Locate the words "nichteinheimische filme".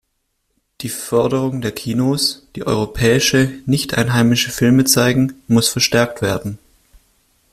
3.67-4.83